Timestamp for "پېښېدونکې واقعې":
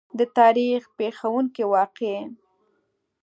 0.97-2.19